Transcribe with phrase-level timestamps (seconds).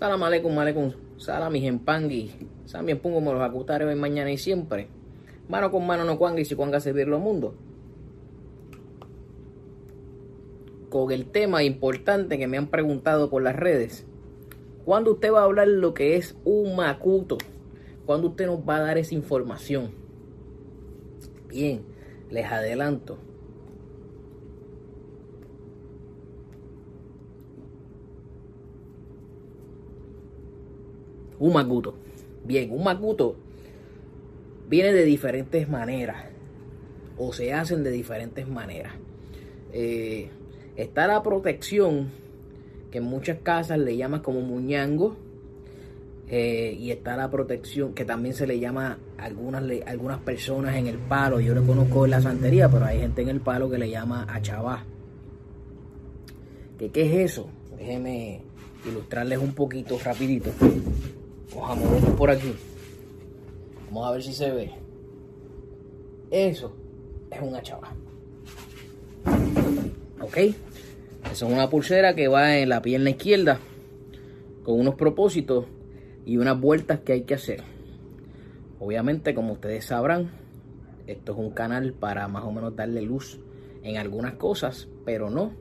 [0.00, 2.32] Salam aleikum, aleikum, salam mis empangui.
[2.64, 4.88] Samien pongo me los acutaré hoy, mañana y siempre.
[5.46, 7.54] Mano con mano no cuanga y si cuanga servirlo al mundo.
[10.88, 14.06] Con el tema importante que me han preguntado por las redes.
[14.86, 17.36] ¿Cuándo usted va a hablar lo que es un macuto?
[18.06, 19.90] ¿Cuándo usted nos va a dar esa información?
[21.46, 21.82] Bien,
[22.30, 23.18] les adelanto.
[31.40, 31.94] Un macuto.
[32.44, 33.36] Bien, un macuto
[34.68, 36.26] viene de diferentes maneras.
[37.18, 38.92] O se hacen de diferentes maneras.
[39.72, 40.28] Eh,
[40.76, 42.10] está la protección,
[42.90, 45.16] que en muchas casas le llaman como muñango.
[46.28, 50.86] Eh, y está la protección, que también se le llama a algunas, algunas personas en
[50.86, 51.40] el palo.
[51.40, 54.26] Yo lo conozco en la santería, pero hay gente en el palo que le llama
[54.28, 54.84] achabá.
[56.78, 57.48] ¿Qué, ¿Qué es eso?
[57.76, 58.42] Déjenme
[58.86, 60.50] ilustrarles un poquito rapidito.
[61.54, 62.54] Vamos a por aquí.
[63.86, 64.70] Vamos a ver si se ve.
[66.30, 66.72] Eso
[67.30, 67.92] es una chava.
[70.20, 70.36] ¿Ok?
[70.36, 73.58] Esa es una pulsera que va en la pierna izquierda
[74.64, 75.66] con unos propósitos
[76.24, 77.62] y unas vueltas que hay que hacer.
[78.78, 80.30] Obviamente, como ustedes sabrán,
[81.06, 83.40] esto es un canal para más o menos darle luz
[83.82, 85.52] en algunas cosas, pero no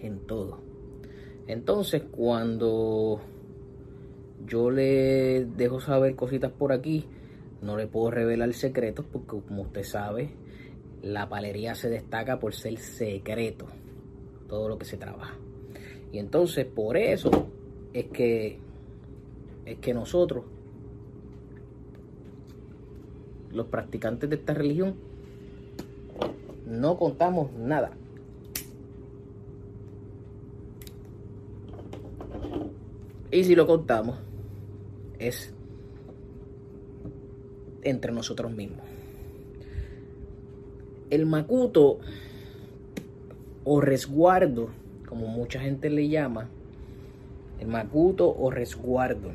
[0.00, 0.60] en todo.
[1.46, 3.20] Entonces, cuando
[4.46, 7.06] yo le dejo saber cositas por aquí.
[7.60, 10.30] No le puedo revelar secretos porque como usted sabe,
[11.02, 13.66] la palería se destaca por ser secreto.
[14.48, 15.34] Todo lo que se trabaja.
[16.12, 17.48] Y entonces por eso
[17.92, 18.58] es que
[19.66, 20.44] es que nosotros
[23.52, 24.94] los practicantes de esta religión
[26.66, 27.90] no contamos nada.
[33.30, 34.18] Y si lo contamos,
[35.18, 35.52] es
[37.82, 38.86] entre nosotros mismos.
[41.10, 41.98] El macuto
[43.64, 44.70] o resguardo,
[45.08, 46.48] como mucha gente le llama,
[47.60, 49.30] el macuto o resguardo,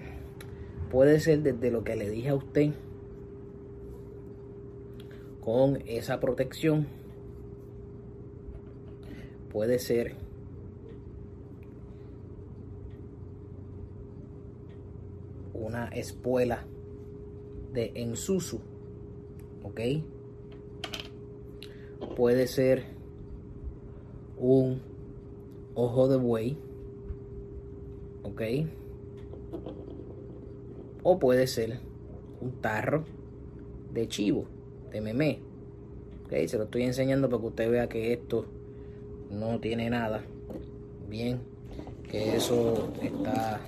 [0.92, 2.72] puede ser desde lo que le dije a usted,
[5.42, 6.88] con esa protección,
[9.52, 10.16] puede ser
[15.63, 16.66] una espuela
[17.72, 18.59] de ensusu,
[19.63, 19.79] ¿ok?
[22.16, 22.84] Puede ser
[24.38, 24.81] un
[25.73, 26.57] ojo de buey,
[28.23, 28.41] ¿ok?
[31.02, 31.79] O puede ser
[32.41, 33.06] un tarro
[33.94, 34.46] de chivo,
[34.91, 35.40] de meme,
[36.25, 36.46] ¿ok?
[36.47, 38.46] Se lo estoy enseñando para que usted vea que esto
[39.31, 40.23] no tiene nada.
[41.09, 41.40] Bien,
[42.09, 43.62] que eso está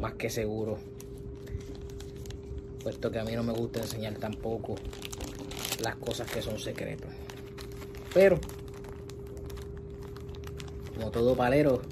[0.00, 0.91] más que seguro
[2.82, 4.74] puesto que a mí no me gusta enseñar tampoco
[5.82, 7.10] las cosas que son secretos.
[8.12, 8.38] Pero,
[10.94, 11.82] como todo palero,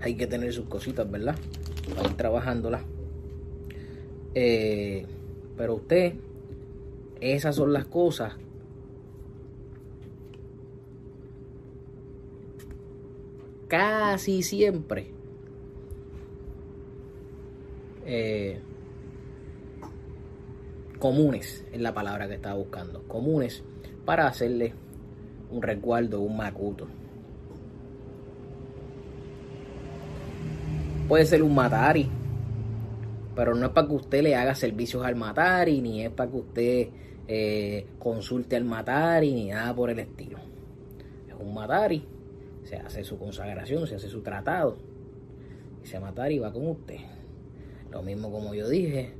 [0.00, 1.36] hay que tener sus cositas, ¿verdad?
[1.94, 2.82] Para ir trabajándolas.
[4.34, 5.06] Eh,
[5.56, 6.14] pero usted,
[7.20, 8.34] esas son las cosas
[13.68, 15.10] casi siempre
[18.06, 18.58] eh,
[20.98, 23.62] comunes, es la palabra que estaba buscando, comunes
[24.04, 24.74] para hacerle
[25.50, 26.86] un resguardo, un macuto.
[31.08, 32.08] Puede ser un matari,
[33.34, 36.36] pero no es para que usted le haga servicios al matari, ni es para que
[36.36, 36.88] usted
[37.26, 40.38] eh, consulte al matari, ni nada por el estilo.
[41.26, 42.04] Es un matari,
[42.64, 44.76] se hace su consagración, se hace su tratado.
[45.82, 46.98] Ese matari va con usted.
[47.90, 49.14] Lo mismo como yo dije,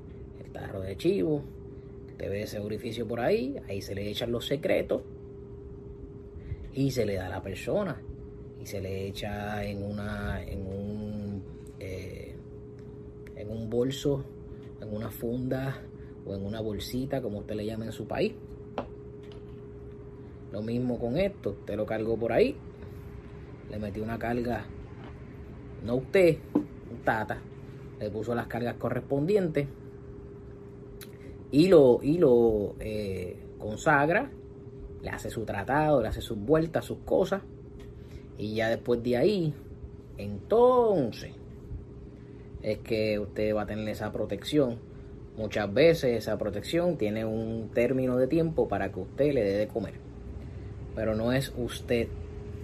[0.45, 1.43] el tarro de chivo,
[2.19, 5.03] Usted ve ese orificio por ahí, ahí se le echan los secretos
[6.75, 8.03] y se le da a la persona
[8.61, 11.43] y se le echa en una en un
[11.79, 12.35] eh,
[13.37, 14.25] en un bolso,
[14.83, 15.81] en una funda
[16.27, 18.33] o en una bolsita, como usted le llama en su país.
[20.51, 22.57] Lo mismo con esto, usted lo cargó por ahí,
[23.71, 24.65] le metió una carga,
[25.85, 26.39] no usted,
[26.91, 27.41] un tata,
[28.01, 29.69] le puso las cargas correspondientes
[31.51, 34.31] y lo, y lo eh, consagra,
[35.03, 37.43] le hace su tratado, le hace sus vueltas, sus cosas,
[38.37, 39.55] y ya después de ahí,
[40.17, 41.33] entonces,
[42.63, 44.79] es que usted va a tener esa protección.
[45.37, 49.69] Muchas veces esa protección tiene un término de tiempo para que usted le dé de
[49.69, 49.95] comer.
[50.95, 52.09] Pero no es usted,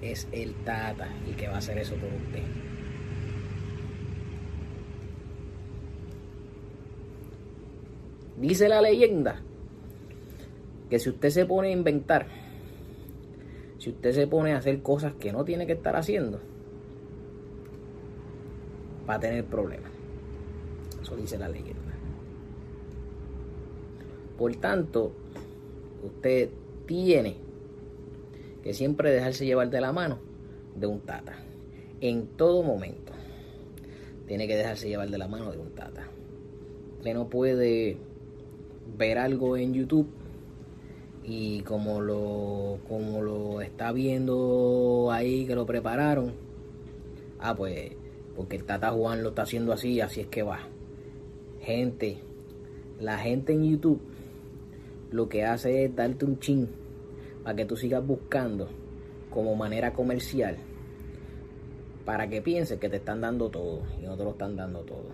[0.02, 2.63] es el tata el que va a hacer eso por usted.
[8.36, 9.40] Dice la leyenda
[10.90, 12.26] que si usted se pone a inventar,
[13.78, 16.40] si usted se pone a hacer cosas que no tiene que estar haciendo,
[19.08, 19.90] va a tener problemas.
[21.02, 21.80] Eso dice la leyenda.
[24.38, 25.12] Por tanto,
[26.02, 26.50] usted
[26.86, 27.36] tiene
[28.62, 30.18] que siempre dejarse llevar de la mano
[30.74, 31.36] de un tata.
[32.00, 33.12] En todo momento.
[34.26, 36.08] Tiene que dejarse llevar de la mano de un tata.
[36.98, 37.98] Usted no puede
[38.96, 40.08] ver algo en YouTube
[41.22, 46.32] y como lo, como lo está viendo ahí que lo prepararon,
[47.38, 47.92] ah pues
[48.36, 50.60] porque el Tata Juan lo está haciendo así, así es que va.
[51.60, 52.18] Gente,
[53.00, 54.00] la gente en YouTube
[55.10, 56.68] lo que hace es darte un chin
[57.42, 58.68] para que tú sigas buscando
[59.30, 60.56] como manera comercial
[62.04, 65.06] para que pienses que te están dando todo y no te lo están dando todo.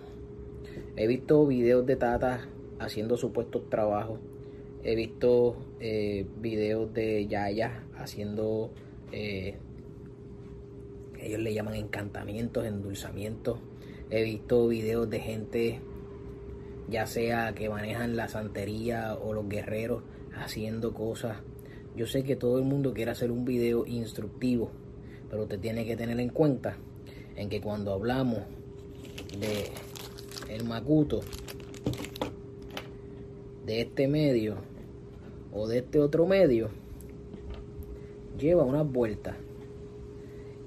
[0.95, 2.47] He visto videos de Tata
[2.81, 4.19] haciendo supuestos trabajos.
[4.83, 8.71] He visto eh, videos de Yaya haciendo,
[9.11, 9.55] eh,
[11.19, 13.59] ellos le llaman encantamientos, endulzamientos.
[14.09, 15.79] He visto videos de gente,
[16.89, 20.03] ya sea que manejan la santería o los guerreros,
[20.35, 21.37] haciendo cosas.
[21.95, 24.71] Yo sé que todo el mundo quiere hacer un video instructivo,
[25.29, 26.77] pero usted tiene que tener en cuenta
[27.35, 28.39] en que cuando hablamos
[29.39, 29.69] de
[30.53, 30.65] el
[33.65, 34.55] de este medio
[35.53, 36.69] o de este otro medio
[38.37, 39.35] lleva unas vueltas.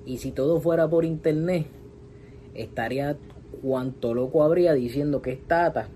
[0.06, 1.66] Y si todo fuera por internet
[2.54, 3.16] estaría
[3.62, 5.88] cuanto loco habría diciendo que es tata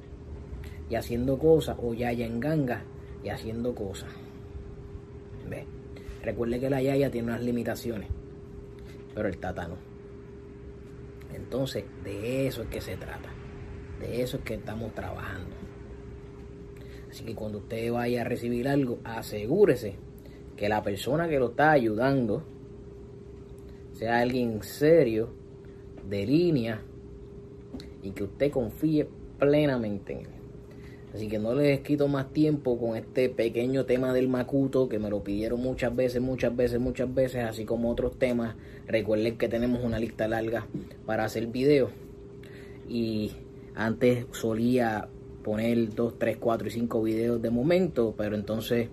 [0.89, 2.85] y haciendo cosas o yaya en ganga
[3.23, 4.11] y haciendo cosas.
[5.49, 5.67] ¿Ve?
[6.23, 8.09] recuerde que la yaya tiene unas limitaciones
[9.15, 9.77] pero el tata no.
[11.35, 13.31] Entonces de eso es que se trata
[14.01, 15.57] de eso es que estamos trabajando
[17.11, 19.97] Así que cuando usted vaya a recibir algo, asegúrese
[20.57, 22.43] que la persona que lo está ayudando
[23.93, 25.31] sea alguien serio,
[26.09, 26.83] de línea,
[28.03, 29.09] y que usted confíe
[29.39, 30.39] plenamente en él.
[31.15, 35.09] Así que no les quito más tiempo con este pequeño tema del Macuto que me
[35.09, 38.57] lo pidieron muchas veces, muchas veces, muchas veces, así como otros temas.
[38.87, 40.67] Recuerden que tenemos una lista larga
[41.07, 41.91] para hacer videos.
[42.89, 43.33] Y
[43.75, 45.09] antes solía
[45.43, 48.89] poner 2, 3, 4 y 5 videos de momento, pero entonces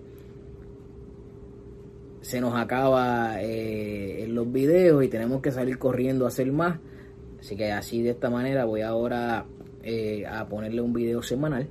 [2.20, 6.80] se nos acaba eh, en los videos y tenemos que salir corriendo a hacer más.
[7.38, 9.46] Así que así de esta manera voy ahora
[9.82, 11.68] eh, a ponerle un video semanal.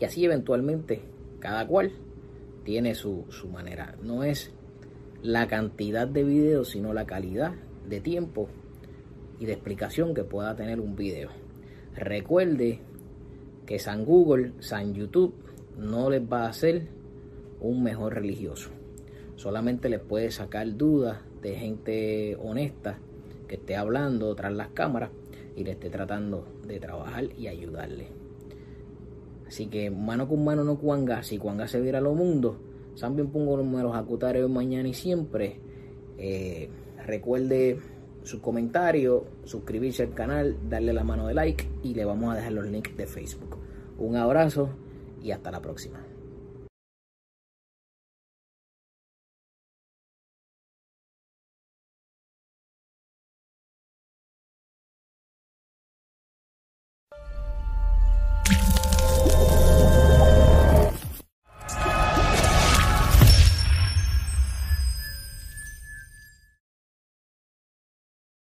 [0.00, 1.02] Y así eventualmente
[1.40, 1.92] cada cual
[2.64, 3.96] tiene su, su manera.
[4.02, 4.52] No es
[5.22, 7.52] la cantidad de videos, sino la calidad
[7.88, 8.48] de tiempo
[9.38, 11.30] y de explicación que pueda tener un video.
[11.94, 12.80] Recuerde
[13.68, 15.34] que San Google, San YouTube
[15.76, 16.86] no les va a hacer
[17.60, 18.70] un mejor religioso.
[19.36, 22.98] Solamente les puede sacar dudas de gente honesta
[23.46, 25.10] que esté hablando tras las cámaras
[25.54, 28.08] y le esté tratando de trabajar y ayudarle.
[29.46, 32.58] Así que mano con mano no cuanga, si cuanga se viera lo mundo,
[32.98, 35.60] también pongo números acutarios mañana y siempre.
[36.16, 36.70] Eh,
[37.04, 37.78] recuerde
[38.22, 42.52] su comentario, suscribirse al canal, darle la mano de like y le vamos a dejar
[42.52, 43.58] los links de Facebook.
[43.98, 44.70] Un abrazo
[45.22, 46.07] y hasta la próxima.